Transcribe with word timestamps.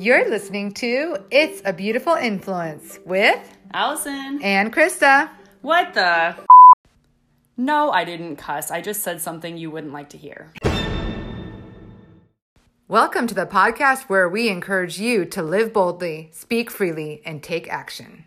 You're 0.00 0.30
listening 0.30 0.72
to 0.76 1.18
It's 1.30 1.60
a 1.62 1.74
Beautiful 1.74 2.14
Influence 2.14 2.98
with 3.04 3.38
Allison. 3.74 4.40
and 4.42 4.72
Krista. 4.72 5.28
What 5.60 5.92
the? 5.92 6.36
No, 7.58 7.90
I 7.90 8.04
didn't 8.04 8.36
cuss. 8.36 8.70
I 8.70 8.80
just 8.80 9.02
said 9.02 9.20
something 9.20 9.58
you 9.58 9.70
wouldn't 9.70 9.92
like 9.92 10.08
to 10.08 10.16
hear. 10.16 10.54
Welcome 12.88 13.26
to 13.26 13.34
the 13.34 13.44
podcast 13.44 14.04
where 14.04 14.26
we 14.26 14.48
encourage 14.48 14.98
you 14.98 15.26
to 15.26 15.42
live 15.42 15.74
boldly, 15.74 16.30
speak 16.32 16.70
freely, 16.70 17.20
and 17.26 17.42
take 17.42 17.68
action. 17.70 18.24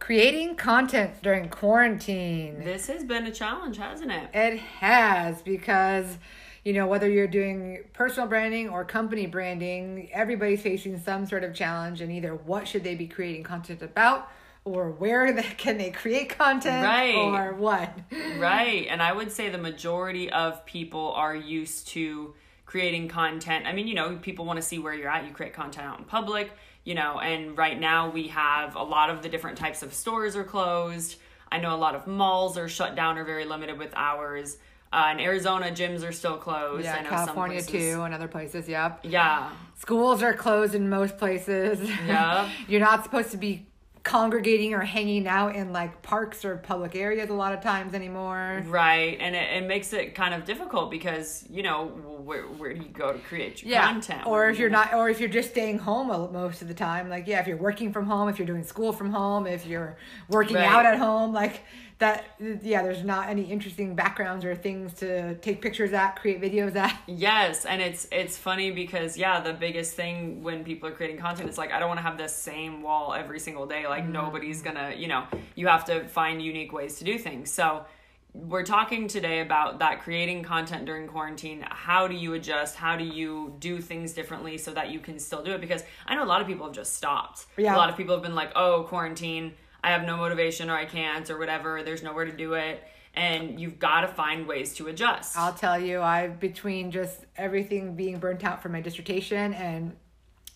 Creating 0.00 0.56
content 0.56 1.22
during 1.22 1.48
quarantine. 1.48 2.64
This 2.64 2.88
has 2.88 3.04
been 3.04 3.24
a 3.26 3.30
challenge, 3.30 3.76
hasn't 3.76 4.10
it? 4.10 4.30
It 4.34 4.58
has 4.58 5.42
because, 5.42 6.18
you 6.64 6.72
know, 6.72 6.86
whether 6.86 7.08
you're 7.08 7.26
doing 7.26 7.84
personal 7.92 8.28
branding 8.28 8.68
or 8.68 8.84
company 8.84 9.26
branding, 9.26 10.08
everybody's 10.12 10.60
facing 10.60 10.98
some 11.00 11.26
sort 11.26 11.44
of 11.44 11.54
challenge 11.54 12.00
and 12.00 12.10
either 12.12 12.34
what 12.34 12.66
should 12.68 12.84
they 12.84 12.94
be 12.94 13.06
creating 13.06 13.42
content 13.44 13.82
about 13.82 14.28
or 14.64 14.90
where 14.90 15.32
they, 15.38 15.42
can 15.42 15.78
they 15.78 15.90
create 15.90 16.30
content 16.30 16.84
Right. 16.84 17.14
or 17.14 17.54
what. 17.54 17.96
Right. 18.38 18.86
And 18.90 19.00
I 19.02 19.12
would 19.12 19.32
say 19.32 19.48
the 19.48 19.58
majority 19.58 20.30
of 20.30 20.64
people 20.66 21.12
are 21.12 21.34
used 21.34 21.88
to 21.88 22.34
creating 22.66 23.08
content. 23.08 23.66
I 23.66 23.72
mean, 23.72 23.88
you 23.88 23.94
know, 23.94 24.16
people 24.16 24.44
want 24.44 24.58
to 24.58 24.62
see 24.62 24.78
where 24.78 24.92
you're 24.92 25.08
at. 25.08 25.26
You 25.26 25.32
create 25.32 25.54
content 25.54 25.86
out 25.86 25.98
in 25.98 26.04
public, 26.04 26.50
you 26.84 26.94
know, 26.94 27.18
and 27.18 27.56
right 27.56 27.78
now 27.78 28.10
we 28.10 28.28
have 28.28 28.74
a 28.76 28.82
lot 28.82 29.08
of 29.08 29.22
the 29.22 29.28
different 29.30 29.56
types 29.56 29.82
of 29.82 29.94
stores 29.94 30.36
are 30.36 30.44
closed. 30.44 31.16
I 31.50 31.58
know 31.60 31.74
a 31.74 31.78
lot 31.78 31.94
of 31.94 32.06
malls 32.06 32.58
are 32.58 32.68
shut 32.68 32.94
down 32.94 33.16
or 33.16 33.24
very 33.24 33.46
limited 33.46 33.78
with 33.78 33.92
hours. 33.96 34.58
Uh, 34.92 35.10
in 35.12 35.20
Arizona, 35.20 35.66
gyms 35.66 36.06
are 36.08 36.12
still 36.12 36.36
closed. 36.36 36.86
I 36.86 36.96
Yeah, 36.96 37.02
know 37.02 37.10
California 37.10 37.60
some 37.60 37.70
places. 37.72 37.94
too 37.94 38.02
and 38.02 38.14
other 38.14 38.28
places, 38.28 38.68
yep. 38.68 39.00
Yeah. 39.02 39.50
Schools 39.76 40.22
are 40.22 40.32
closed 40.34 40.74
in 40.74 40.88
most 40.88 41.18
places. 41.18 41.80
Yep. 42.06 42.48
You're 42.68 42.80
not 42.80 43.04
supposed 43.04 43.30
to 43.32 43.36
be 43.36 43.66
congregating 44.04 44.72
or 44.72 44.80
hanging 44.80 45.26
out 45.28 45.54
in 45.54 45.70
like 45.70 46.00
parks 46.00 46.42
or 46.42 46.56
public 46.56 46.96
areas 46.96 47.28
a 47.28 47.34
lot 47.34 47.52
of 47.52 47.60
times 47.60 47.92
anymore. 47.92 48.62
Right, 48.66 49.18
and 49.20 49.36
it, 49.36 49.62
it 49.62 49.66
makes 49.66 49.92
it 49.92 50.14
kind 50.14 50.32
of 50.32 50.46
difficult 50.46 50.90
because 50.90 51.44
you 51.50 51.62
know 51.62 51.88
where 52.24 52.44
where 52.44 52.72
do 52.72 52.80
you 52.80 52.88
go 52.88 53.12
to 53.12 53.18
create 53.18 53.62
your 53.62 53.72
Yeah. 53.72 53.84
content? 53.92 54.26
Or 54.26 54.48
if 54.48 54.58
you're 54.58 54.70
not 54.70 54.94
or 54.94 55.10
if 55.10 55.20
you're 55.20 55.28
just 55.28 55.50
staying 55.50 55.78
home 55.80 56.06
most 56.32 56.62
of 56.62 56.68
the 56.68 56.74
time, 56.74 57.10
like 57.10 57.26
yeah, 57.26 57.40
if 57.40 57.46
you're 57.46 57.58
working 57.58 57.92
from 57.92 58.06
home, 58.06 58.30
if 58.30 58.38
you're 58.38 58.46
doing 58.46 58.64
school 58.64 58.92
from 58.94 59.10
home, 59.12 59.46
if 59.46 59.66
you're 59.66 59.98
working 60.30 60.56
Right. 60.56 60.64
out 60.66 60.86
at 60.86 60.98
home, 60.98 61.34
like 61.34 61.60
that 61.98 62.26
yeah, 62.62 62.82
there's 62.82 63.02
not 63.02 63.28
any 63.28 63.42
interesting 63.42 63.96
backgrounds 63.96 64.44
or 64.44 64.54
things 64.54 64.94
to 64.94 65.34
take 65.36 65.60
pictures 65.60 65.92
at, 65.92 66.16
create 66.16 66.40
videos 66.40 66.76
at. 66.76 66.96
Yes, 67.08 67.64
and 67.64 67.82
it's 67.82 68.06
it's 68.12 68.36
funny 68.36 68.70
because 68.70 69.16
yeah, 69.16 69.40
the 69.40 69.52
biggest 69.52 69.94
thing 69.94 70.42
when 70.42 70.62
people 70.62 70.88
are 70.88 70.92
creating 70.92 71.18
content 71.18 71.48
is 71.48 71.58
like 71.58 71.72
I 71.72 71.78
don't 71.80 71.88
want 71.88 71.98
to 71.98 72.02
have 72.02 72.16
the 72.16 72.28
same 72.28 72.82
wall 72.82 73.14
every 73.14 73.40
single 73.40 73.66
day. 73.66 73.88
Like 73.88 74.04
mm-hmm. 74.04 74.12
nobody's 74.12 74.62
gonna, 74.62 74.94
you 74.96 75.08
know, 75.08 75.24
you 75.56 75.66
have 75.66 75.84
to 75.86 76.06
find 76.08 76.40
unique 76.40 76.72
ways 76.72 76.98
to 76.98 77.04
do 77.04 77.18
things. 77.18 77.50
So 77.50 77.84
we're 78.32 78.64
talking 78.64 79.08
today 79.08 79.40
about 79.40 79.80
that 79.80 80.02
creating 80.02 80.44
content 80.44 80.84
during 80.84 81.08
quarantine. 81.08 81.64
How 81.68 82.06
do 82.06 82.14
you 82.14 82.34
adjust? 82.34 82.76
How 82.76 82.96
do 82.96 83.04
you 83.04 83.56
do 83.58 83.80
things 83.80 84.12
differently 84.12 84.58
so 84.58 84.72
that 84.72 84.90
you 84.90 85.00
can 85.00 85.18
still 85.18 85.42
do 85.42 85.52
it? 85.52 85.60
Because 85.60 85.82
I 86.06 86.14
know 86.14 86.22
a 86.22 86.26
lot 86.26 86.40
of 86.40 86.46
people 86.46 86.66
have 86.66 86.74
just 86.74 86.94
stopped. 86.94 87.46
Yeah. 87.56 87.74
A 87.74 87.76
lot 87.76 87.90
of 87.90 87.96
people 87.96 88.14
have 88.14 88.22
been 88.22 88.36
like, 88.36 88.52
"Oh, 88.54 88.84
quarantine, 88.88 89.54
I 89.82 89.90
have 89.90 90.04
no 90.04 90.16
motivation 90.16 90.70
or 90.70 90.74
I 90.76 90.84
can't 90.84 91.28
or 91.30 91.38
whatever. 91.38 91.82
There's 91.82 92.02
nowhere 92.02 92.24
to 92.24 92.32
do 92.32 92.54
it." 92.54 92.82
And 93.14 93.58
you've 93.58 93.78
got 93.78 94.02
to 94.02 94.08
find 94.08 94.46
ways 94.46 94.74
to 94.74 94.86
adjust. 94.88 95.36
I'll 95.36 95.54
tell 95.54 95.78
you, 95.80 96.00
I 96.00 96.28
between 96.28 96.90
just 96.90 97.24
everything 97.36 97.96
being 97.96 98.18
burnt 98.18 98.44
out 98.44 98.62
from 98.62 98.72
my 98.72 98.80
dissertation 98.80 99.54
and 99.54 99.96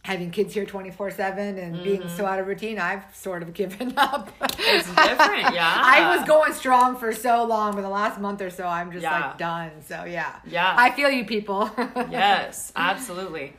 having 0.05 0.33
kids 0.33 0.53
here 0.53 0.67
24/7 0.67 1.59
and 1.59 1.83
being 1.85 2.01
so 2.03 2.09
mm-hmm. 2.09 2.25
out 2.25 2.39
of 2.41 2.47
routine, 2.47 2.79
I've 2.79 3.05
sort 3.15 3.43
of 3.43 3.55
given 3.61 3.95
up. 3.97 4.31
It's 4.59 4.89
different, 4.89 5.55
yeah. 5.55 5.81
I 5.81 6.17
was 6.17 6.27
going 6.27 6.53
strong 6.53 6.97
for 6.97 7.13
so 7.13 7.45
long, 7.45 7.75
but 7.75 7.83
the 7.83 7.89
last 7.89 8.21
month 8.21 8.43
or 8.43 8.51
so 8.51 8.67
I'm 8.67 8.91
just 8.93 9.03
Yeah. 9.05 9.27
like 9.29 9.39
done. 9.39 9.71
So 9.87 10.05
yeah. 10.05 10.37
Yeah. 10.47 10.75
I 10.77 10.91
feel 10.91 11.09
you 11.11 11.25
people. 11.25 11.71
yes, 12.11 12.73
absolutely. 12.75 13.55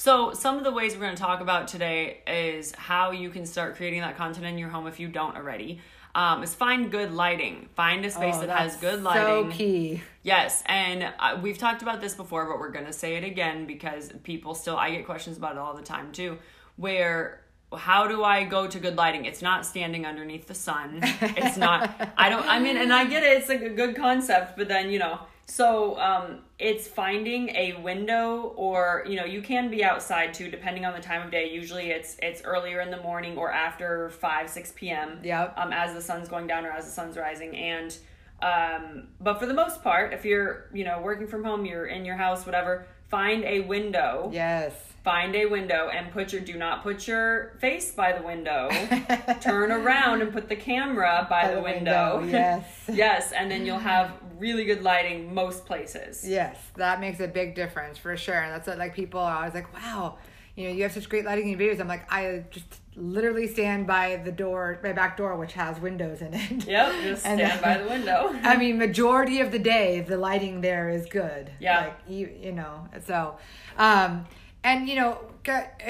So, 0.00 0.32
some 0.32 0.56
of 0.56 0.64
the 0.64 0.72
ways 0.72 0.94
we're 0.94 1.02
going 1.02 1.14
to 1.14 1.20
talk 1.20 1.42
about 1.42 1.68
today 1.68 2.22
is 2.26 2.72
how 2.72 3.10
you 3.10 3.28
can 3.28 3.44
start 3.44 3.76
creating 3.76 4.00
that 4.00 4.16
content 4.16 4.46
in 4.46 4.56
your 4.56 4.70
home 4.70 4.86
if 4.86 4.98
you 4.98 5.08
don't 5.08 5.36
already. 5.36 5.82
Um, 6.14 6.42
is 6.42 6.54
find 6.54 6.90
good 6.90 7.12
lighting. 7.12 7.68
Find 7.74 8.02
a 8.06 8.10
space 8.10 8.36
Oh, 8.38 8.46
that 8.46 8.58
has 8.58 8.76
good 8.76 9.02
lighting. 9.02 9.50
So 9.50 9.54
key. 9.54 10.02
Yes, 10.22 10.62
and 10.64 11.12
uh, 11.18 11.38
we've 11.42 11.58
talked 11.58 11.82
about 11.82 12.00
this 12.00 12.14
before, 12.14 12.46
but 12.46 12.58
we're 12.58 12.70
going 12.70 12.86
to 12.86 12.94
say 12.94 13.16
it 13.16 13.24
again 13.24 13.66
because 13.66 14.10
people 14.22 14.54
still, 14.54 14.78
I 14.78 14.90
get 14.90 15.04
questions 15.04 15.36
about 15.36 15.56
it 15.56 15.58
all 15.58 15.74
the 15.74 15.82
time 15.82 16.12
too. 16.12 16.38
Where, 16.76 17.42
how 17.76 18.08
do 18.08 18.24
I 18.24 18.44
go 18.44 18.66
to 18.66 18.78
good 18.78 18.96
lighting? 18.96 19.26
It's 19.26 19.42
not 19.42 19.66
standing 19.66 20.06
underneath 20.06 20.46
the 20.46 20.54
sun. 20.54 21.00
It's 21.20 21.58
not, 21.58 21.90
I 22.16 22.30
don't, 22.30 22.48
I 22.48 22.58
mean, 22.58 22.78
and 22.78 22.90
I 22.90 23.04
get 23.04 23.22
it, 23.22 23.36
it's 23.36 23.50
like 23.50 23.60
a 23.60 23.68
good 23.68 23.96
concept, 23.96 24.56
but 24.56 24.66
then, 24.66 24.88
you 24.88 24.98
know, 24.98 25.20
so 25.46 25.98
um, 25.98 26.38
it's 26.58 26.86
finding 26.86 27.50
a 27.50 27.74
window 27.82 28.52
or 28.56 29.04
you 29.08 29.16
know 29.16 29.24
you 29.24 29.42
can 29.42 29.70
be 29.70 29.82
outside 29.82 30.32
too 30.32 30.48
depending 30.50 30.84
on 30.84 30.94
the 30.94 31.00
time 31.00 31.22
of 31.22 31.30
day 31.30 31.50
usually 31.52 31.90
it's 31.90 32.16
it's 32.22 32.42
earlier 32.42 32.80
in 32.80 32.90
the 32.90 32.96
morning 33.02 33.36
or 33.36 33.50
after 33.52 34.10
5 34.10 34.48
6 34.48 34.72
p.m 34.76 35.18
Yeah. 35.24 35.50
um, 35.56 35.72
as 35.72 35.92
the 35.94 36.00
sun's 36.02 36.28
going 36.28 36.46
down 36.46 36.64
or 36.64 36.70
as 36.70 36.84
the 36.84 36.90
sun's 36.92 37.16
rising 37.16 37.56
and 37.56 37.96
um, 38.42 39.08
but 39.20 39.38
for 39.38 39.46
the 39.46 39.54
most 39.54 39.82
part 39.82 40.12
if 40.14 40.24
you're 40.24 40.70
you 40.72 40.84
know 40.84 41.00
working 41.00 41.26
from 41.26 41.44
home 41.44 41.64
you're 41.66 41.86
in 41.86 42.04
your 42.04 42.16
house 42.16 42.46
whatever 42.46 42.86
find 43.08 43.44
a 43.44 43.60
window 43.60 44.30
Yes. 44.32 44.72
Find 45.02 45.34
a 45.34 45.46
window 45.46 45.88
and 45.88 46.10
put 46.12 46.32
your 46.32 46.42
do 46.42 46.56
not 46.58 46.82
put 46.82 47.08
your 47.08 47.52
face 47.58 47.90
by 47.92 48.12
the 48.12 48.22
window 48.22 48.68
turn 49.40 49.72
around 49.72 50.20
and 50.22 50.32
put 50.32 50.48
the 50.48 50.56
camera 50.56 51.26
by, 51.30 51.48
By 51.48 51.54
the, 51.54 51.62
window, 51.62 52.22
Yes. 52.28 52.64
yes 52.92 53.32
and 53.32 53.50
then 53.50 53.64
you'll 53.64 53.78
have 53.78 54.12
really 54.38 54.64
good 54.64 54.82
lighting 54.82 55.32
most 55.34 55.64
places 55.64 56.26
Yes, 56.28 56.56
that 56.76 57.00
makes 57.00 57.20
a 57.20 57.28
big 57.28 57.54
difference 57.54 57.96
for 57.98 58.16
sure. 58.16 58.40
And 58.40 58.52
that's 58.52 58.66
what 58.66 58.78
like 58.78 58.94
people 58.94 59.20
are 59.20 59.36
always 59.38 59.54
like, 59.54 59.72
wow, 59.74 60.18
you 60.56 60.64
know, 60.68 60.74
you 60.74 60.82
have 60.82 60.92
such 60.92 61.08
great 61.08 61.24
lighting 61.24 61.48
in 61.48 61.58
your 61.58 61.74
videos. 61.74 61.80
I'm 61.80 61.88
like, 61.88 62.10
I 62.12 62.44
just 62.50 62.66
literally 62.96 63.46
stand 63.46 63.86
by 63.86 64.16
the 64.24 64.32
door, 64.32 64.78
my 64.82 64.92
back 64.92 65.16
door, 65.16 65.36
which 65.36 65.52
has 65.54 65.78
windows 65.80 66.20
in 66.20 66.34
it. 66.34 66.66
Yep, 66.66 66.92
just 67.02 67.24
And 67.26 67.38
stand 67.38 67.38
then- 67.38 67.62
by 67.62 67.82
the 67.82 67.88
window. 67.88 68.30
I 68.42 68.56
mean, 68.56 68.78
majority 68.78 69.40
of 69.40 69.52
the 69.52 69.58
day, 69.58 70.00
the 70.00 70.16
lighting 70.18 70.60
there 70.60 70.88
is 70.90 71.06
good. 71.06 71.50
Yeah. 71.60 71.80
Like, 71.86 71.98
you, 72.08 72.30
you 72.42 72.52
know, 72.52 72.86
so, 73.06 73.36
um, 73.78 74.26
and 74.64 74.88
you 74.88 74.96
know, 74.96 75.18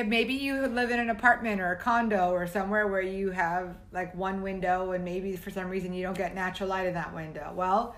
maybe 0.07 0.35
you 0.35 0.67
live 0.67 0.91
in 0.91 1.01
an 1.01 1.11
apartment 1.11 1.61
or 1.61 1.73
a 1.73 1.77
condo 1.77 2.31
or 2.31 2.47
somewhere 2.47 2.87
where 2.87 3.03
you 3.03 3.31
have 3.31 3.77
like 3.93 4.15
one 4.15 4.43
window 4.43 4.93
and 4.93 5.05
maybe 5.05 5.37
for 5.37 5.51
some 5.51 5.69
reason 5.69 5.93
you 5.93 6.03
don't 6.03 6.17
get 6.17 6.35
natural 6.35 6.69
light 6.69 6.87
in 6.87 6.95
that 6.95 7.15
window. 7.15 7.53
Well, 7.55 7.97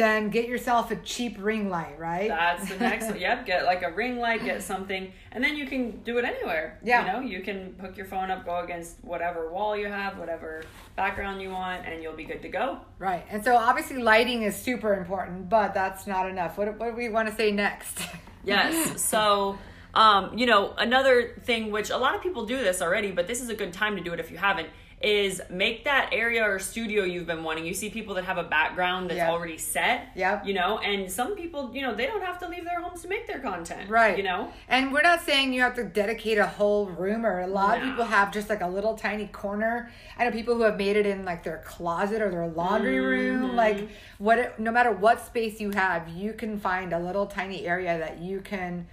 then 0.00 0.30
get 0.30 0.48
yourself 0.48 0.90
a 0.90 0.96
cheap 0.96 1.36
ring 1.38 1.68
light, 1.68 1.98
right? 1.98 2.28
That's 2.28 2.66
the 2.70 2.78
next 2.78 3.06
one. 3.10 3.20
Yep, 3.20 3.44
get 3.44 3.64
like 3.66 3.82
a 3.82 3.92
ring 3.92 4.18
light, 4.18 4.42
get 4.42 4.62
something, 4.62 5.12
and 5.30 5.44
then 5.44 5.56
you 5.56 5.66
can 5.66 6.00
do 6.00 6.16
it 6.16 6.24
anywhere. 6.24 6.80
Yeah. 6.82 7.04
You 7.04 7.12
know, 7.12 7.28
you 7.28 7.42
can 7.42 7.74
hook 7.78 7.98
your 7.98 8.06
phone 8.06 8.30
up, 8.30 8.46
go 8.46 8.60
against 8.60 8.96
whatever 9.02 9.52
wall 9.52 9.76
you 9.76 9.88
have, 9.88 10.16
whatever 10.16 10.62
background 10.96 11.42
you 11.42 11.50
want, 11.50 11.84
and 11.84 12.02
you'll 12.02 12.16
be 12.16 12.24
good 12.24 12.40
to 12.40 12.48
go. 12.48 12.80
Right. 12.98 13.26
And 13.28 13.44
so 13.44 13.54
obviously 13.56 14.02
lighting 14.02 14.42
is 14.42 14.56
super 14.56 14.94
important, 14.94 15.50
but 15.50 15.74
that's 15.74 16.06
not 16.06 16.30
enough. 16.30 16.56
What, 16.56 16.78
what 16.78 16.92
do 16.92 16.96
we 16.96 17.10
want 17.10 17.28
to 17.28 17.34
say 17.34 17.52
next? 17.52 17.98
Yes. 18.42 19.04
So, 19.04 19.58
um, 19.94 20.36
you 20.38 20.46
know, 20.46 20.74
another 20.78 21.34
thing 21.44 21.70
which 21.70 21.90
a 21.90 21.96
lot 21.96 22.14
of 22.14 22.22
people 22.22 22.46
do 22.46 22.56
this 22.58 22.80
already, 22.82 23.10
but 23.10 23.26
this 23.26 23.40
is 23.40 23.48
a 23.48 23.54
good 23.54 23.72
time 23.72 23.96
to 23.96 24.02
do 24.02 24.12
it 24.12 24.20
if 24.20 24.30
you 24.30 24.36
haven't, 24.38 24.68
is 25.02 25.40
make 25.48 25.84
that 25.84 26.10
area 26.12 26.44
or 26.44 26.58
studio 26.58 27.04
you've 27.04 27.26
been 27.26 27.42
wanting. 27.42 27.64
You 27.64 27.72
see 27.72 27.88
people 27.88 28.14
that 28.16 28.24
have 28.24 28.36
a 28.36 28.42
background 28.44 29.08
that's 29.08 29.16
Yep. 29.16 29.30
already 29.30 29.56
set. 29.56 30.08
Yeah. 30.14 30.44
You 30.44 30.52
know, 30.52 30.78
and 30.78 31.10
some 31.10 31.34
people, 31.36 31.70
you 31.74 31.80
know, 31.80 31.94
they 31.94 32.04
don't 32.06 32.22
have 32.22 32.38
to 32.40 32.48
leave 32.48 32.64
their 32.66 32.82
homes 32.82 33.00
to 33.00 33.08
make 33.08 33.26
their 33.26 33.38
content. 33.38 33.88
Right. 33.88 34.18
You 34.18 34.24
know? 34.24 34.52
And 34.68 34.92
we're 34.92 35.00
not 35.00 35.22
saying 35.22 35.54
you 35.54 35.62
have 35.62 35.74
to 35.76 35.84
dedicate 35.84 36.36
a 36.36 36.46
whole 36.46 36.84
room 36.84 37.24
or 37.24 37.40
a 37.40 37.46
lot 37.46 37.78
of 37.78 37.84
people 37.84 38.04
have 38.04 38.30
just 38.30 38.50
like 38.50 38.60
a 38.60 38.68
little 38.68 38.94
tiny 38.94 39.26
corner. 39.28 39.90
I 40.18 40.24
know 40.26 40.32
people 40.32 40.54
who 40.54 40.62
have 40.64 40.76
made 40.76 40.96
it 40.96 41.06
in 41.06 41.24
like 41.24 41.44
their 41.44 41.62
closet 41.64 42.20
or 42.20 42.30
their 42.30 42.48
laundry 42.48 42.96
Mm-hmm. 42.96 43.40
room. 43.46 43.56
Like 43.56 43.88
what 44.18 44.60
no 44.60 44.70
matter 44.70 44.92
what 44.92 45.24
space 45.24 45.60
you 45.62 45.70
have, 45.70 46.10
you 46.10 46.34
can 46.34 46.58
find 46.60 46.92
a 46.92 46.98
little 46.98 47.24
tiny 47.26 47.64
area 47.66 47.98
that 47.98 48.18
you 48.20 48.40
can 48.42 48.86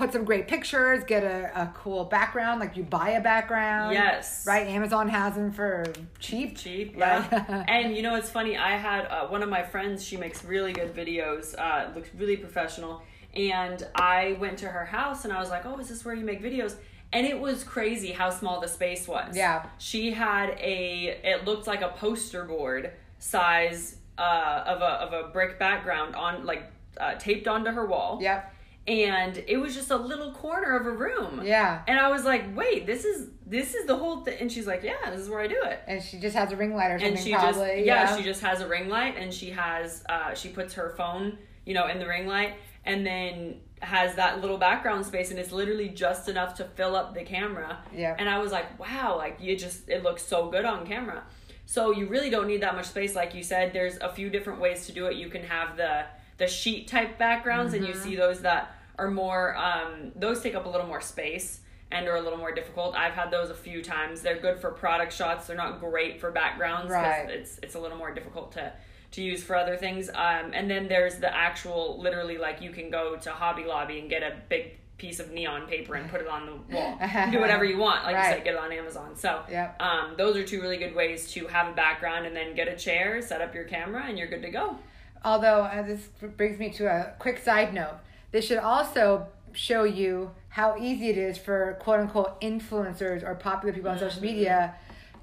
put 0.00 0.12
some 0.12 0.24
great 0.24 0.48
pictures, 0.48 1.04
get 1.04 1.22
a, 1.22 1.50
a 1.54 1.72
cool 1.76 2.04
background, 2.04 2.58
like 2.58 2.76
you 2.76 2.82
buy 2.82 3.10
a 3.10 3.20
background. 3.20 3.92
Yes. 3.92 4.44
Right? 4.46 4.66
Amazon 4.66 5.08
has 5.08 5.34
them 5.34 5.52
for 5.52 5.84
cheap. 6.18 6.56
cheap 6.56 6.94
Right. 6.98 7.24
yeah 7.30 7.64
and 7.68 7.94
you 7.94 8.02
know 8.02 8.14
it's 8.16 8.30
funny 8.30 8.56
i 8.56 8.76
had 8.76 9.06
uh, 9.06 9.26
one 9.28 9.42
of 9.42 9.48
my 9.48 9.62
friends 9.62 10.04
she 10.04 10.16
makes 10.16 10.42
really 10.44 10.72
good 10.72 10.94
videos 10.94 11.54
uh, 11.58 11.90
looks 11.94 12.08
really 12.16 12.36
professional 12.36 13.02
and 13.34 13.86
i 13.94 14.36
went 14.40 14.58
to 14.58 14.66
her 14.68 14.84
house 14.84 15.24
and 15.24 15.32
i 15.32 15.38
was 15.40 15.50
like 15.50 15.64
oh 15.66 15.78
is 15.78 15.88
this 15.88 16.04
where 16.04 16.14
you 16.14 16.24
make 16.24 16.42
videos 16.42 16.74
and 17.12 17.26
it 17.26 17.38
was 17.38 17.62
crazy 17.64 18.12
how 18.12 18.30
small 18.30 18.60
the 18.60 18.68
space 18.68 19.06
was 19.08 19.36
Yeah. 19.36 19.66
she 19.78 20.10
had 20.12 20.50
a 20.60 21.18
it 21.24 21.44
looked 21.44 21.66
like 21.66 21.82
a 21.82 21.88
poster 21.90 22.44
board 22.44 22.92
size 23.18 23.96
uh, 24.18 24.64
of 24.66 24.80
a 24.80 24.84
of 24.84 25.12
a 25.12 25.28
brick 25.28 25.58
background 25.58 26.14
on 26.16 26.44
like 26.44 26.64
uh, 26.98 27.14
taped 27.14 27.46
onto 27.48 27.70
her 27.70 27.86
wall 27.86 28.18
Yep. 28.20 28.49
And 28.86 29.42
it 29.46 29.58
was 29.58 29.74
just 29.74 29.90
a 29.90 29.96
little 29.96 30.32
corner 30.32 30.76
of 30.76 30.86
a 30.86 30.90
room. 30.90 31.42
Yeah. 31.44 31.82
And 31.86 31.98
I 31.98 32.08
was 32.08 32.24
like, 32.24 32.56
wait, 32.56 32.86
this 32.86 33.04
is 33.04 33.28
this 33.46 33.74
is 33.74 33.86
the 33.86 33.96
whole 33.96 34.20
thing. 34.24 34.38
And 34.40 34.50
she's 34.50 34.66
like, 34.66 34.82
yeah, 34.82 35.10
this 35.10 35.20
is 35.20 35.28
where 35.28 35.40
I 35.40 35.46
do 35.46 35.62
it. 35.62 35.80
And 35.86 36.02
she 36.02 36.18
just 36.18 36.34
has 36.36 36.52
a 36.52 36.56
ring 36.56 36.74
light 36.74 36.90
or 36.90 36.98
something, 36.98 37.16
And 37.16 37.24
she 37.24 37.32
probably. 37.32 37.68
just 37.76 37.86
yeah, 37.86 38.16
she 38.16 38.22
just 38.22 38.40
has 38.42 38.60
a 38.60 38.68
ring 38.68 38.88
light 38.88 39.16
and 39.16 39.32
she 39.32 39.50
has 39.50 40.02
uh 40.08 40.34
she 40.34 40.48
puts 40.48 40.74
her 40.74 40.94
phone, 40.96 41.38
you 41.64 41.74
know, 41.74 41.86
in 41.88 41.98
the 41.98 42.06
ring 42.06 42.26
light 42.26 42.54
and 42.84 43.06
then 43.06 43.60
has 43.82 44.14
that 44.16 44.40
little 44.40 44.58
background 44.58 45.04
space 45.06 45.30
and 45.30 45.38
it's 45.38 45.52
literally 45.52 45.88
just 45.88 46.28
enough 46.28 46.54
to 46.54 46.64
fill 46.64 46.96
up 46.96 47.14
the 47.14 47.22
camera. 47.22 47.78
Yeah. 47.94 48.14
And 48.18 48.28
I 48.28 48.38
was 48.38 48.50
like, 48.52 48.78
wow, 48.78 49.16
like 49.16 49.38
you 49.40 49.56
just 49.56 49.88
it 49.88 50.02
looks 50.02 50.22
so 50.22 50.50
good 50.50 50.64
on 50.64 50.86
camera. 50.86 51.22
So 51.66 51.92
you 51.92 52.06
really 52.06 52.30
don't 52.30 52.46
need 52.48 52.62
that 52.62 52.74
much 52.74 52.86
space 52.86 53.14
like 53.14 53.34
you 53.34 53.42
said. 53.42 53.72
There's 53.72 53.98
a 53.98 54.08
few 54.10 54.30
different 54.30 54.60
ways 54.60 54.86
to 54.86 54.92
do 54.92 55.06
it. 55.06 55.16
You 55.16 55.28
can 55.28 55.42
have 55.44 55.76
the 55.76 56.06
the 56.40 56.48
sheet 56.48 56.88
type 56.88 57.18
backgrounds 57.18 57.74
and 57.74 57.86
you 57.86 57.92
Mm-hmm. 57.92 58.02
see 58.02 58.16
those 58.16 58.40
that 58.40 58.74
are 58.98 59.10
more 59.10 59.56
um 59.56 60.10
those 60.16 60.42
take 60.42 60.54
up 60.56 60.66
a 60.66 60.68
little 60.68 60.86
more 60.86 61.00
space 61.00 61.60
and 61.92 62.06
are 62.08 62.16
a 62.16 62.20
little 62.20 62.38
more 62.38 62.52
difficult. 62.52 62.94
I've 62.94 63.14
had 63.14 63.30
those 63.30 63.50
a 63.50 63.54
few 63.54 63.82
times. 63.82 64.22
They're 64.22 64.38
good 64.38 64.58
for 64.60 64.70
product 64.70 65.12
shots. 65.12 65.46
They're 65.46 65.56
not 65.56 65.80
great 65.80 66.20
for 66.20 66.30
backgrounds 66.30 66.86
because 66.88 67.02
Right. 67.26 67.30
it's 67.30 67.58
it's 67.62 67.74
a 67.76 67.80
little 67.80 67.98
more 67.98 68.12
difficult 68.12 68.52
to 68.52 68.72
to 69.12 69.22
use 69.22 69.42
for 69.42 69.56
other 69.56 69.76
things. 69.76 70.08
Um, 70.08 70.52
and 70.54 70.70
then 70.70 70.86
there's 70.86 71.16
the 71.16 71.34
actual, 71.34 71.98
literally, 72.00 72.38
like 72.38 72.62
you 72.62 72.70
can 72.70 72.90
go 72.90 73.16
to 73.16 73.30
Hobby 73.32 73.64
Lobby 73.64 73.98
and 73.98 74.08
get 74.08 74.22
a 74.22 74.36
big 74.48 74.78
piece 74.98 75.18
of 75.18 75.32
neon 75.32 75.66
paper 75.66 75.96
and 75.96 76.08
put 76.08 76.20
it 76.20 76.28
on 76.28 76.46
the 76.46 76.76
wall. 76.76 76.96
Do 77.32 77.40
whatever 77.40 77.64
you 77.64 77.76
want, 77.78 78.04
like 78.04 78.12
you 78.12 78.18
Right. 78.20 78.34
said, 78.36 78.44
get 78.44 78.54
it 78.54 78.60
on 78.60 78.70
Amazon. 78.70 79.16
So 79.16 79.42
Yep. 79.50 79.82
um, 79.82 80.14
those 80.16 80.36
are 80.36 80.44
two 80.44 80.60
really 80.62 80.76
good 80.76 80.94
ways 80.94 81.32
to 81.32 81.48
have 81.48 81.66
a 81.66 81.72
background 81.72 82.24
and 82.26 82.36
then 82.36 82.54
get 82.54 82.68
a 82.68 82.76
chair, 82.76 83.20
set 83.20 83.40
up 83.40 83.52
your 83.52 83.64
camera, 83.64 84.04
and 84.06 84.16
you're 84.16 84.28
good 84.28 84.42
to 84.42 84.50
go. 84.50 84.76
Although 85.24 85.62
uh, 85.64 85.82
this 85.82 86.08
brings 86.36 86.58
me 86.58 86.70
to 86.70 86.86
a 86.86 87.14
quick 87.18 87.38
side 87.38 87.74
note, 87.74 87.98
this 88.32 88.46
should 88.46 88.58
also 88.58 89.26
show 89.52 89.84
you 89.84 90.30
how 90.48 90.76
easy 90.78 91.08
it 91.10 91.18
is 91.18 91.36
for 91.38 91.76
quote 91.80 92.00
unquote 92.00 92.40
influencers 92.40 93.22
or 93.22 93.34
popular 93.34 93.72
people 93.72 93.90
on 93.90 93.96
Mm-hmm. 93.96 94.06
social 94.08 94.22
media 94.22 94.74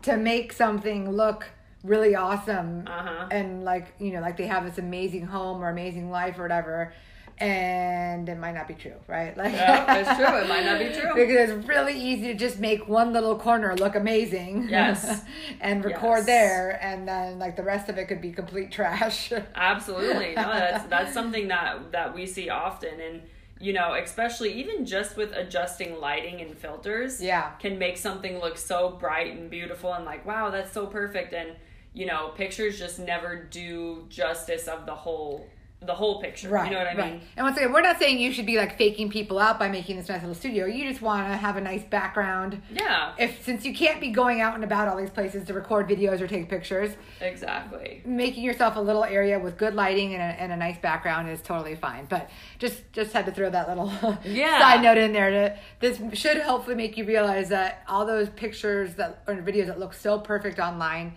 to 0.03 0.17
make 0.17 0.53
something 0.53 1.09
look 1.11 1.47
really 1.83 2.15
awesome 2.15 2.83
Uh-huh. 2.87 3.27
and 3.31 3.63
like 3.63 3.93
you 3.99 4.11
know 4.11 4.19
like 4.19 4.35
they 4.37 4.47
have 4.47 4.65
this 4.65 4.77
amazing 4.77 5.25
home 5.25 5.63
or 5.63 5.69
amazing 5.69 6.09
life 6.11 6.37
or 6.37 6.41
whatever 6.43 6.93
and 7.39 8.27
it 8.29 8.37
might 8.37 8.53
not 8.53 8.67
be 8.67 8.73
true 8.73 8.95
right 9.07 9.37
like 9.37 9.53
Yeah, 9.53 9.95
it's 9.97 10.15
true. 10.17 10.37
It 10.37 10.47
might 10.49 10.65
not 10.65 10.79
be 10.79 10.85
true. 10.99 11.13
because 11.13 11.49
it's 11.51 11.67
really 11.67 11.93
easy 11.99 12.27
to 12.27 12.33
just 12.33 12.59
make 12.59 12.87
one 12.87 13.13
little 13.13 13.37
corner 13.37 13.75
look 13.75 13.95
amazing 13.95 14.67
Yes. 14.69 15.23
and 15.61 15.83
record 15.85 16.19
Yes. 16.19 16.25
there 16.25 16.79
and 16.81 17.07
then 17.07 17.37
like 17.39 17.55
the 17.55 17.63
rest 17.63 17.89
of 17.89 17.97
it 17.97 18.07
could 18.07 18.21
be 18.21 18.31
complete 18.31 18.71
trash 18.71 19.31
Absolutely. 19.55 20.33
No, 20.35 20.43
that's 20.53 20.85
that's 20.87 21.13
something 21.13 21.47
that 21.49 21.91
that 21.91 22.13
we 22.15 22.25
see 22.25 22.49
often 22.49 22.99
and 22.99 23.21
you 23.59 23.73
know, 23.73 23.95
especially 23.95 24.53
even 24.53 24.85
just 24.85 25.17
with 25.17 25.31
adjusting 25.35 25.99
lighting 25.99 26.41
and 26.41 26.55
filters, 26.55 27.19
Yeah. 27.19 27.49
can 27.59 27.79
make 27.79 27.97
something 27.97 28.39
look 28.39 28.55
so 28.55 28.89
bright 28.89 29.35
and 29.35 29.49
beautiful 29.49 29.93
and 29.93 30.05
like, 30.05 30.27
wow, 30.27 30.51
that's 30.51 30.71
so 30.71 30.85
perfect 30.85 31.33
and 31.33 31.49
you 31.93 32.05
know, 32.05 32.29
pictures 32.35 32.77
just 32.77 32.99
never 32.99 33.35
do 33.35 34.05
justice 34.09 34.67
of 34.67 34.85
the 34.85 34.93
whole 34.93 35.47
the 35.79 35.93
whole 35.93 36.19
picture. 36.19 36.49
Right. 36.49 36.65
You 36.65 36.71
know 36.71 36.79
what 36.79 36.87
I 36.87 36.95
right. 36.97 37.11
mean? 37.13 37.21
And 37.37 37.45
once 37.45 37.55
again, 37.57 37.71
we're 37.71 37.81
not 37.81 37.99
saying 37.99 38.19
you 38.19 38.33
should 38.33 38.47
be 38.47 38.57
like 38.57 38.77
faking 38.79 39.09
people 39.09 39.37
out 39.37 39.59
by 39.59 39.69
making 39.69 39.95
this 39.95 40.09
nice 40.09 40.21
little 40.21 40.33
studio. 40.35 40.65
You 40.65 40.89
just 40.89 41.03
want 41.03 41.27
to 41.31 41.37
have 41.37 41.55
a 41.55 41.61
nice 41.61 41.83
background. 41.83 42.61
Yeah. 42.71 43.13
If 43.19 43.43
since 43.45 43.63
you 43.63 43.75
can't 43.75 44.01
be 44.01 44.09
going 44.09 44.41
out 44.41 44.55
and 44.55 44.63
about 44.63 44.87
all 44.87 44.97
these 44.97 45.11
places 45.11 45.45
to 45.47 45.53
record 45.53 45.87
videos 45.87 46.19
or 46.19 46.27
take 46.27 46.49
pictures, 46.49 46.91
Exactly. 47.21 48.01
making 48.05 48.43
yourself 48.43 48.75
a 48.75 48.79
little 48.81 49.03
area 49.03 49.37
with 49.37 49.57
good 49.57 49.75
lighting 49.75 50.13
and 50.15 50.21
a, 50.21 50.41
and 50.41 50.51
a 50.51 50.57
nice 50.57 50.79
background 50.79 51.29
is 51.29 51.41
totally 51.43 51.75
fine. 51.75 52.05
But 52.09 52.29
just 52.57 52.81
just 52.91 53.13
had 53.13 53.25
to 53.27 53.31
throw 53.31 53.49
that 53.51 53.69
little 53.69 53.91
Yeah. 54.25 54.59
side 54.59 54.81
note 54.81 54.97
in 54.97 55.13
there. 55.13 55.29
To 55.29 55.57
this 55.79 56.01
should 56.19 56.37
hopefully 56.41 56.75
make 56.75 56.97
you 56.97 57.05
realize 57.05 57.49
that 57.49 57.83
all 57.87 58.05
those 58.05 58.29
pictures 58.29 58.95
that 58.95 59.21
or 59.27 59.35
videos 59.35 59.67
that 59.67 59.79
look 59.79 59.93
so 59.93 60.17
perfect 60.17 60.57
online 60.57 61.13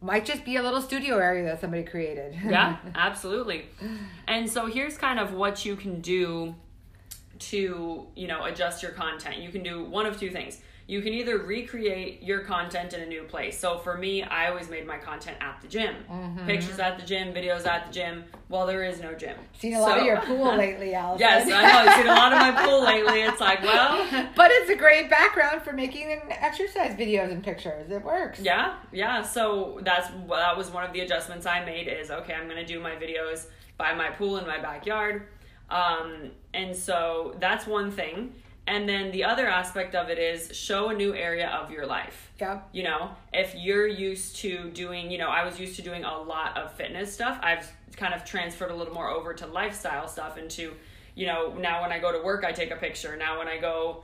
might 0.00 0.24
just 0.24 0.44
be 0.44 0.56
a 0.56 0.62
little 0.62 0.80
studio 0.80 1.18
area 1.18 1.44
that 1.44 1.60
somebody 1.60 1.82
created. 1.82 2.34
yeah, 2.44 2.76
absolutely. 2.94 3.66
And 4.26 4.48
so 4.50 4.66
here's 4.66 4.96
kind 4.98 5.18
of 5.18 5.32
what 5.32 5.64
you 5.64 5.76
can 5.76 6.00
do 6.00 6.54
to, 7.38 8.06
you 8.14 8.26
know, 8.26 8.44
adjust 8.44 8.82
your 8.82 8.92
content. 8.92 9.38
You 9.38 9.50
can 9.50 9.62
do 9.62 9.84
one 9.84 10.06
of 10.06 10.18
two 10.18 10.30
things. 10.30 10.60
You 10.88 11.02
can 11.02 11.12
either 11.14 11.38
recreate 11.38 12.22
your 12.22 12.40
content 12.44 12.94
in 12.94 13.00
a 13.00 13.06
new 13.06 13.24
place. 13.24 13.58
So 13.58 13.78
for 13.78 13.98
me, 13.98 14.22
I 14.22 14.48
always 14.50 14.70
made 14.70 14.86
my 14.86 14.98
content 14.98 15.36
at 15.40 15.60
the 15.60 15.66
gym. 15.66 15.96
Mm-hmm. 16.08 16.46
Pictures 16.46 16.78
at 16.78 16.96
the 16.96 17.04
gym, 17.04 17.34
videos 17.34 17.66
at 17.66 17.88
the 17.88 17.92
gym. 17.92 18.22
Well, 18.48 18.68
there 18.68 18.84
is 18.84 19.00
no 19.00 19.12
gym. 19.12 19.36
Seen 19.58 19.74
a 19.74 19.80
lot 19.80 19.98
of 19.98 20.04
your 20.04 20.20
pool 20.20 20.44
lately, 20.56 20.94
Allison. 20.94 21.26
yes, 21.26 21.50
I 21.50 21.62
know. 21.62 21.90
I've 21.90 21.96
seen 21.96 22.06
a 22.06 22.14
lot 22.14 22.32
of 22.32 22.38
my 22.38 22.64
pool 22.64 22.84
lately. 22.84 23.22
It's 23.22 23.40
like, 23.40 23.62
well, 23.62 24.28
But 24.36 24.52
it's 24.52 24.70
a 24.70 24.76
great 24.76 25.10
background 25.10 25.62
for 25.62 25.72
making 25.72 26.20
exercise 26.30 26.96
videos 26.96 27.32
and 27.32 27.42
pictures. 27.42 27.90
It 27.90 28.04
works. 28.04 28.38
Yeah, 28.38 28.76
yeah. 28.92 29.22
So 29.22 29.80
that's 29.82 30.08
well, 30.28 30.38
that 30.38 30.56
was 30.56 30.70
one 30.70 30.84
of 30.84 30.92
the 30.92 31.00
adjustments 31.00 31.46
I 31.46 31.64
made. 31.64 31.88
Is 31.88 32.12
okay. 32.12 32.34
I'm 32.34 32.46
gonna 32.46 32.64
do 32.64 32.78
my 32.78 32.92
videos 32.92 33.46
by 33.76 33.92
my 33.92 34.10
pool 34.10 34.38
in 34.38 34.46
my 34.46 34.58
backyard, 34.60 35.26
um, 35.70 36.30
and 36.54 36.74
so 36.74 37.36
that's 37.40 37.66
one 37.66 37.90
thing. 37.90 38.32
And 38.68 38.88
then 38.88 39.12
the 39.12 39.22
other 39.22 39.46
aspect 39.46 39.94
of 39.94 40.08
it 40.08 40.18
is 40.18 40.56
show 40.56 40.88
a 40.88 40.94
new 40.94 41.14
area 41.14 41.48
of 41.48 41.70
your 41.70 41.86
life. 41.86 42.32
Yep. 42.40 42.68
You 42.72 42.82
know, 42.82 43.10
if 43.32 43.54
you're 43.54 43.86
used 43.86 44.36
to 44.36 44.70
doing, 44.70 45.10
you 45.10 45.18
know, 45.18 45.28
I 45.28 45.44
was 45.44 45.60
used 45.60 45.76
to 45.76 45.82
doing 45.82 46.04
a 46.04 46.18
lot 46.18 46.56
of 46.56 46.72
fitness 46.72 47.12
stuff. 47.12 47.38
I've 47.42 47.70
kind 47.96 48.12
of 48.12 48.24
transferred 48.24 48.72
a 48.72 48.74
little 48.74 48.92
more 48.92 49.08
over 49.08 49.34
to 49.34 49.46
lifestyle 49.46 50.08
stuff 50.08 50.36
and 50.36 50.50
to, 50.50 50.74
you 51.14 51.26
know, 51.26 51.54
now 51.54 51.82
when 51.82 51.92
I 51.92 52.00
go 52.00 52.10
to 52.10 52.24
work, 52.24 52.44
I 52.44 52.50
take 52.50 52.72
a 52.72 52.76
picture. 52.76 53.16
Now 53.16 53.38
when 53.38 53.46
I 53.46 53.58
go 53.58 54.02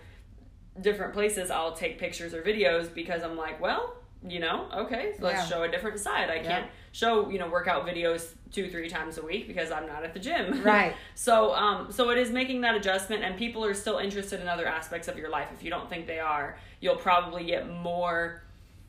different 0.81 1.13
places, 1.13 1.51
I'll 1.51 1.75
take 1.75 1.99
pictures 1.99 2.33
or 2.33 2.43
videos 2.43 2.93
because 2.93 3.25
I'm 3.25 3.37
like, 3.37 3.61
well, 3.61 3.97
you 4.29 4.39
know, 4.41 4.67
okay, 4.73 5.15
so 5.19 5.25
let's 5.27 5.43
Yeah. 5.43 5.57
show 5.57 5.63
a 5.65 5.69
different 5.69 5.99
side. 5.99 6.31
I 6.31 6.39
can't 6.39 6.67
show, 6.93 7.29
you 7.29 7.39
know, 7.39 7.49
workout 7.49 7.87
videos 7.87 8.35
two, 8.53 8.71
three 8.71 8.89
times 8.89 9.19
a 9.19 9.23
week 9.23 9.49
because 9.49 9.71
I'm 9.73 9.87
not 9.87 10.05
at 10.05 10.13
the 10.15 10.21
gym. 10.21 10.63
Right. 10.65 10.95
so, 11.15 11.53
um, 11.55 11.91
so 11.91 12.11
it 12.11 12.19
is 12.19 12.31
making 12.31 12.61
that 12.61 12.75
adjustment, 12.77 13.25
and 13.25 13.37
people 13.37 13.65
are 13.65 13.75
still 13.75 13.99
interested 13.99 14.41
in 14.41 14.49
other 14.49 14.67
aspects 14.67 15.09
of 15.09 15.17
your 15.19 15.29
life. 15.31 15.49
If 15.53 15.63
you 15.65 15.71
don't 15.71 15.89
think 15.89 16.07
they 16.07 16.21
are, 16.21 16.57
you'll 16.81 16.97
probably 16.97 17.45
get 17.45 17.69
more, 17.69 18.43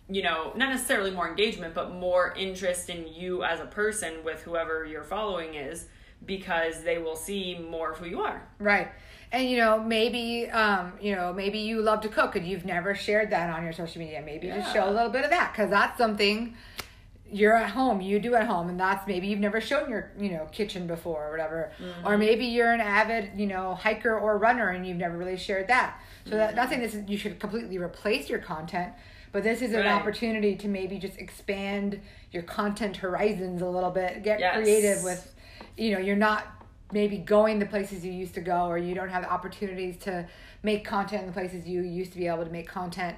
you 0.10 0.22
know, 0.22 0.52
not 0.56 0.70
necessarily 0.70 1.12
more 1.12 1.28
engagement, 1.28 1.74
but 1.74 1.92
more 1.94 2.34
interest 2.38 2.90
in 2.90 3.08
you 3.08 3.44
as 3.44 3.60
a 3.60 3.66
person 3.66 4.24
with 4.24 4.42
whoever 4.44 4.86
your 4.86 5.04
following 5.04 5.56
is 5.56 5.88
because 6.26 6.84
they 6.84 6.98
will 6.98 7.16
see 7.16 7.58
more 7.70 7.92
of 7.92 7.98
who 7.98 8.06
you 8.06 8.22
are. 8.22 8.48
Right. 8.60 8.88
And 9.32 9.50
you 9.50 9.58
know, 9.58 9.80
maybe 9.80 10.50
um, 10.50 10.94
you 11.02 11.16
know, 11.16 11.34
maybe 11.34 11.60
you 11.60 11.82
love 11.82 12.02
to 12.02 12.10
cook 12.10 12.36
and 12.36 12.48
you've 12.48 12.66
never 12.66 12.94
shared 12.96 13.32
that 13.32 13.50
on 13.50 13.64
your 13.64 13.74
social 13.74 14.00
media. 14.02 14.22
Maybe 14.24 14.48
just 14.48 14.74
show 14.74 14.88
a 14.88 14.92
little 14.92 15.10
bit 15.10 15.24
of 15.24 15.32
that 15.32 15.54
cuz 15.54 15.70
that's 15.70 15.98
something 15.98 16.56
you're 17.30 17.56
at 17.58 17.72
home, 17.72 18.00
you 18.00 18.20
do 18.20 18.36
at 18.36 18.46
home 18.46 18.70
and 18.70 18.80
that's 18.80 19.08
maybe 19.08 19.26
you've 19.26 19.40
never 19.40 19.60
shown 19.60 19.90
your, 19.90 20.12
you 20.20 20.30
know, 20.30 20.48
kitchen 20.52 20.86
before 20.86 21.28
or 21.28 21.32
whatever. 21.32 21.72
Or 22.06 22.16
maybe 22.16 22.46
you're 22.46 22.72
an 22.72 22.80
avid, 22.82 23.32
you 23.36 23.48
know, 23.48 23.74
hiker 23.74 24.16
or 24.18 24.38
runner 24.38 24.70
and 24.70 24.86
you've 24.86 24.98
never 24.98 25.18
really 25.18 25.38
shared 25.38 25.68
that. 25.70 26.00
So 26.26 26.36
that 26.38 26.56
not 26.56 26.70
saying 26.70 26.82
this 26.82 26.94
is 26.94 27.10
you 27.10 27.18
should 27.18 27.40
completely 27.40 27.80
replace 27.80 28.30
your 28.30 28.38
content, 28.38 28.94
but 29.32 29.42
this 29.44 29.64
is 29.64 29.74
an 29.74 29.80
Right. 29.80 29.92
opportunity 29.92 30.56
to 30.58 30.68
maybe 30.68 31.00
just 31.00 31.18
expand 31.18 32.02
your 32.32 32.44
content 32.44 32.98
horizons 32.98 33.64
a 33.64 33.68
little 33.68 33.90
bit. 33.90 34.22
Get 34.22 34.40
Yes. 34.40 34.56
creative 34.56 35.04
with 35.04 35.33
you 35.78 35.92
know, 35.92 36.00
you're 36.00 36.16
not 36.16 36.48
maybe 36.92 37.18
going 37.18 37.60
the 37.60 37.66
places 37.66 38.06
you 38.06 38.12
used 38.12 38.36
to 38.36 38.42
go 38.42 38.68
or 38.68 38.78
you 38.78 38.94
don't 38.94 39.10
have 39.10 39.24
the 39.24 39.32
opportunities 39.32 39.98
to 39.98 40.28
make 40.62 40.86
content 40.86 41.22
in 41.22 41.28
the 41.28 41.34
places 41.34 41.68
you 41.68 41.82
used 41.82 42.12
to 42.12 42.18
be 42.20 42.28
able 42.28 42.44
to 42.46 42.52
make 42.52 42.68
content 42.68 43.16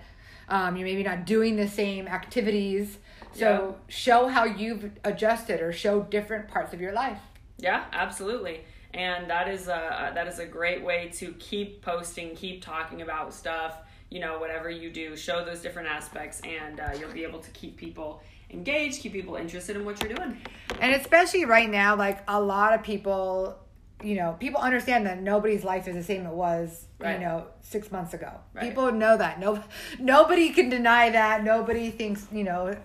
um, 0.47 0.77
you're 0.77 0.87
maybe 0.87 1.03
not 1.03 1.25
doing 1.25 1.57
the 1.57 1.67
same 1.67 2.07
activities 2.07 2.99
so 3.33 3.75
show 3.89 4.29
how 4.29 4.45
you've 4.45 4.91
adjusted 5.03 5.59
or 5.59 5.73
show 5.73 6.03
different 6.03 6.47
parts 6.47 6.73
of 6.73 6.79
your 6.79 6.93
life 6.93 7.19
Yeah, 7.57 7.85
absolutely. 7.93 8.61
And 8.93 9.29
that 9.29 9.47
is 9.47 9.67
a 9.67 10.11
that 10.13 10.27
is 10.27 10.39
a 10.39 10.45
great 10.45 10.83
way 10.83 11.09
to 11.15 11.33
keep 11.33 11.81
posting, 11.81 12.35
keep 12.35 12.63
talking 12.63 13.01
about 13.01 13.33
stuff. 13.33 13.77
You 14.09 14.19
know, 14.19 14.39
whatever 14.39 14.69
you 14.69 14.91
do, 14.91 15.17
show 15.17 15.43
those 15.43 15.61
different 15.61 15.89
aspects, 15.89 16.39
and 16.41 16.79
uh, 16.79 16.91
you'll 16.97 17.11
be 17.11 17.23
able 17.23 17.39
to 17.39 17.51
keep 17.51 17.75
people 17.75 18.21
engaged, 18.51 19.01
keep 19.01 19.13
people 19.13 19.35
interested 19.35 19.75
in 19.75 19.85
what 19.85 20.01
you're 20.01 20.13
doing. 20.13 20.37
and 20.79 20.93
especially 20.93 21.45
right 21.45 21.69
now 21.69 21.95
like 21.95 22.23
a 22.27 22.39
lot 22.39 22.73
of 22.73 22.83
people 22.83 23.57
you 24.03 24.15
know 24.15 24.35
people 24.39 24.59
understand 24.59 25.05
that 25.05 25.21
nobody's 25.21 25.63
life 25.63 25.87
is 25.87 25.95
the 25.95 26.03
same 26.03 26.25
it 26.25 26.33
was 26.33 26.85
Right. 26.99 27.13
you 27.19 27.25
know 27.25 27.47
six 27.61 27.91
months 27.91 28.13
ago 28.13 28.31
Right. 28.53 28.63
people 28.67 28.91
know 28.91 29.17
that 29.17 29.39
no 29.39 29.61
nobody 29.99 30.49
can 30.51 30.69
deny 30.69 31.09
that 31.09 31.43
nobody 31.43 31.91
thinks 31.91 32.27
you 32.31 32.43
know 32.43 32.75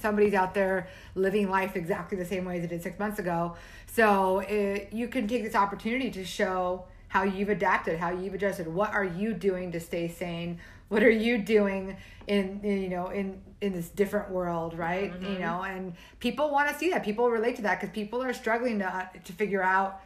somebody's 0.00 0.34
out 0.34 0.54
there 0.54 0.88
living 1.14 1.50
life 1.50 1.74
exactly 1.76 2.16
the 2.16 2.24
same 2.24 2.44
way 2.44 2.58
as 2.58 2.64
it 2.64 2.68
did 2.68 2.82
six 2.82 2.98
months 2.98 3.18
ago 3.18 3.56
so 3.86 4.40
it, 4.40 4.92
you 4.92 5.08
can 5.08 5.26
take 5.26 5.42
this 5.42 5.54
opportunity 5.54 6.10
to 6.10 6.24
show 6.24 6.84
how 7.08 7.22
you've 7.24 7.48
adapted 7.48 7.98
how 7.98 8.10
you've 8.10 8.34
adjusted 8.34 8.66
what 8.68 8.92
are 8.92 9.04
you 9.04 9.32
doing 9.34 9.72
to 9.72 9.80
stay 9.80 10.06
sane 10.08 10.58
what 10.88 11.02
are 11.02 11.10
you 11.10 11.38
doing 11.38 11.96
in, 12.26 12.60
in 12.62 12.82
you 12.82 12.88
know 12.88 13.08
in 13.08 13.40
in 13.60 13.72
this 13.72 13.88
different 13.88 14.30
world 14.30 14.76
right? 14.76 15.12
You 15.20 15.28
mm-hmm. 15.28 15.40
know 15.40 15.62
and 15.62 15.94
people 16.20 16.50
want 16.50 16.68
to 16.70 16.78
see 16.78 16.90
that. 16.90 17.04
People 17.04 17.30
relate 17.30 17.56
to 17.56 17.62
that 17.62 17.80
because 17.80 17.94
people 17.94 18.22
are 18.22 18.32
struggling 18.32 18.78
to 18.80 18.86
uh, 18.86 19.06
to 19.24 19.32
figure 19.32 19.62
out 19.62 20.00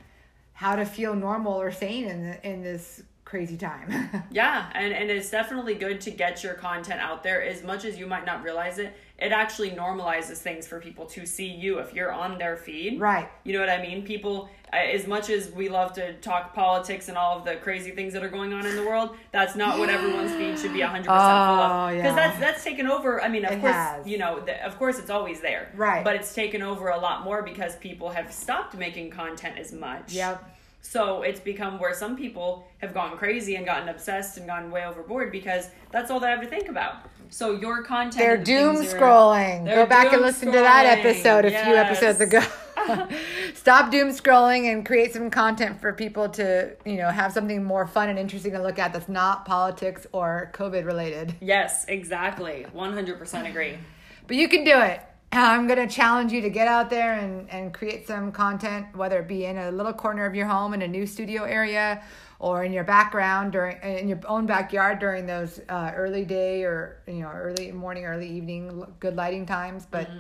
how 0.53 0.77
to 0.77 0.85
feel 0.85 1.15
normal 1.15 1.55
or 1.55 1.73
sane 1.73 2.05
in 2.05 2.23
the, 2.23 2.47
in 2.49 2.63
this 2.63 3.03
crazy 3.31 3.57
time. 3.57 4.11
yeah, 4.33 4.69
and 4.75 4.93
and 4.93 5.09
it's 5.09 5.31
definitely 5.31 5.75
good 5.75 6.01
to 6.01 6.11
get 6.11 6.43
your 6.43 6.55
content 6.55 7.01
out 7.01 7.23
there 7.23 7.41
as 7.43 7.63
much 7.63 7.85
as 7.85 7.97
you 7.97 8.07
might 8.07 8.27
not 8.27 8.43
realize 8.43 8.79
it. 8.79 8.93
It 9.19 9.33
actually 9.33 9.71
normalizes 9.71 10.39
things 10.39 10.67
for 10.67 10.81
people 10.81 11.07
to 11.07 11.25
see 11.27 11.47
you 11.47 11.79
if 11.79 11.95
you're 11.95 12.11
on 12.11 12.39
their 12.39 12.57
feed. 12.57 12.99
Right. 12.99 13.29
You 13.45 13.53
know 13.53 13.61
what 13.61 13.69
I 13.69 13.81
mean? 13.81 14.03
People 14.03 14.51
uh, 14.73 14.77
as 14.77 15.07
much 15.07 15.31
as 15.31 15.53
we 15.53 15.69
love 15.69 15.93
to 15.93 16.15
talk 16.15 16.55
politics 16.55 17.09
and 17.09 17.17
all 17.17 17.39
of 17.39 17.45
the 17.45 17.57
crazy 17.57 17.93
things 17.93 18.13
that 18.15 18.25
are 18.25 18.29
going 18.29 18.53
on 18.53 18.67
in 18.67 18.75
the 18.75 18.83
world, 18.83 19.17
that's 19.31 19.55
not 19.55 19.79
what 19.79 19.89
everyone's 19.91 20.33
feed 20.33 20.59
should 20.59 20.73
be 20.73 20.81
100% 20.81 21.05
full 21.05 21.13
of. 21.13 21.91
Because 21.91 22.05
yeah. 22.05 22.15
that's 22.15 22.41
that's 22.41 22.65
taken 22.65 22.89
over. 22.89 23.23
I 23.23 23.29
mean, 23.29 23.45
of 23.45 23.53
It 23.53 23.61
course, 23.61 23.73
has. 23.73 24.07
you 24.07 24.19
know, 24.19 24.41
the, 24.41 24.65
of 24.67 24.77
course 24.77 24.99
it's 24.99 25.11
always 25.11 25.41
there. 25.41 25.71
Right. 25.77 26.03
But 26.03 26.17
it's 26.17 26.35
taken 26.35 26.63
over 26.63 26.89
a 26.89 26.99
lot 26.99 27.23
more 27.23 27.43
because 27.43 27.77
people 27.77 28.11
have 28.11 28.33
stopped 28.33 28.77
making 28.77 29.11
content 29.11 29.57
as 29.57 29.73
much. 29.73 30.13
Yep. 30.15 30.57
So 30.83 31.23
it's 31.23 31.41
become 31.41 31.79
where 31.79 31.95
some 31.95 32.17
people 32.17 32.67
have 32.79 32.95
gone 32.95 33.17
crazy 33.17 33.57
and 33.57 33.67
gotten 33.67 33.89
obsessed 33.89 34.39
and 34.39 34.47
gone 34.47 34.71
way 34.71 34.85
overboard 34.85 35.31
because 35.31 35.69
that's 35.91 36.11
all 36.11 36.21
they 36.21 36.29
have 36.29 36.41
to 36.41 36.49
think 36.49 36.69
about. 36.69 37.09
So 37.29 37.53
your 37.53 37.83
content 37.83 38.19
They're 38.19 38.37
doom 38.37 38.77
are- 38.77 38.81
scrolling. 38.81 39.65
They're 39.65 39.85
Go 39.85 39.87
back 39.87 40.13
and 40.13 40.23
listen 40.23 40.51
to 40.51 40.59
that 40.59 40.87
episode 40.87 41.45
a 41.45 41.51
few 41.51 41.75
episodes 41.75 42.21
ago. 42.21 42.41
Stop 43.55 43.91
doom 43.91 44.09
scrolling 44.09 44.73
and 44.73 44.85
create 44.85 45.13
some 45.13 45.31
content 45.31 45.81
for 45.81 45.93
people 45.93 46.29
to, 46.31 46.75
you 46.85 46.97
know, 46.97 47.09
have 47.11 47.33
something 47.33 47.63
more 47.63 47.87
fun 47.87 48.09
and 48.09 48.19
interesting 48.19 48.53
to 48.53 48.63
look 48.63 48.79
at 48.79 48.93
that's 48.93 49.09
not 49.09 49.45
politics 49.45 50.07
or 50.13 50.51
COVID 50.55 50.85
related. 50.85 51.35
Yes, 51.41 51.85
exactly. 51.89 52.67
100% 52.75 53.49
agree. 53.49 53.79
But 54.27 54.37
you 54.37 54.49
can 54.49 54.65
do 54.65 54.81
it. 54.81 55.03
I'm 55.33 55.69
going 55.69 55.79
to 55.79 55.93
challenge 55.93 56.33
you 56.33 56.41
to 56.41 56.51
get 56.51 56.67
out 56.67 56.91
there 56.91 57.15
and, 57.15 57.49
and 57.51 57.73
create 57.73 58.07
some 58.07 58.33
content, 58.33 58.87
whether 58.97 59.21
it 59.21 59.29
be 59.29 59.45
in 59.45 59.59
a 59.59 59.71
little 59.71 59.93
corner 59.93 60.27
of 60.27 60.35
your 60.35 60.47
home 60.47 60.75
in 60.75 60.83
a 60.83 60.89
new 60.89 61.07
studio 61.07 61.45
area 61.45 62.03
or 62.41 62.65
in 62.65 62.73
your 62.73 62.83
background 62.83 63.53
during 63.53 63.81
in 63.83 64.09
your 64.09 64.19
own 64.27 64.47
backyard 64.47 64.99
during 64.99 65.27
those 65.27 65.61
uh, 65.69 65.93
early 65.95 66.25
day 66.25 66.65
or 66.65 67.01
you 67.07 67.21
know 67.21 67.31
early 67.31 67.71
morning, 67.71 68.07
early 68.07 68.29
evening 68.29 68.85
good 68.99 69.15
lighting 69.15 69.47
times. 69.47 69.87
But 69.89 70.11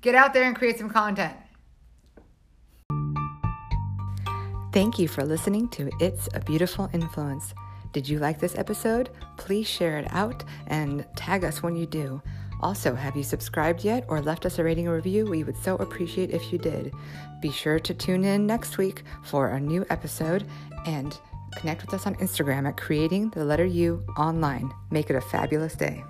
get 0.00 0.16
out 0.16 0.34
there 0.34 0.44
and 0.44 0.56
create 0.56 0.78
some 0.78 0.90
content. 0.90 1.36
Thank 4.72 4.98
you 4.98 5.06
for 5.06 5.24
listening 5.24 5.68
to 5.70 5.90
It's 6.00 6.28
a 6.34 6.40
Beautiful 6.40 6.90
Influence. 6.92 7.54
Did 7.92 8.08
you 8.08 8.18
like 8.18 8.38
this 8.40 8.56
episode? 8.56 9.10
Please 9.36 9.66
share 9.66 9.98
it 9.98 10.06
out 10.10 10.44
and 10.66 11.06
tag 11.16 11.44
us 11.44 11.62
when 11.62 11.76
you 11.76 11.86
do. 11.86 12.22
Also, 12.60 12.94
have 12.94 13.16
you 13.16 13.22
subscribed 13.22 13.84
yet 13.84 14.04
or 14.08 14.20
left 14.20 14.44
us 14.44 14.58
a 14.58 14.64
rating 14.64 14.88
or 14.88 14.96
review? 14.96 15.26
We 15.26 15.44
would 15.44 15.56
so 15.56 15.76
appreciate 15.76 16.30
if 16.30 16.52
you 16.52 16.58
did. 16.58 16.92
Be 17.40 17.50
sure 17.50 17.78
to 17.78 17.94
tune 17.94 18.24
in 18.24 18.46
next 18.46 18.78
week 18.78 19.04
for 19.22 19.48
a 19.50 19.60
new 19.60 19.86
episode 19.90 20.46
and 20.86 21.18
connect 21.56 21.82
with 21.82 21.94
us 21.94 22.06
on 22.06 22.14
Instagram 22.16 22.68
at 22.68 22.76
creating 22.76 23.30
the 23.30 23.44
letter 23.44 23.64
U 23.64 24.04
online. 24.16 24.72
Make 24.90 25.10
it 25.10 25.16
a 25.16 25.20
fabulous 25.20 25.74
day. 25.74 26.04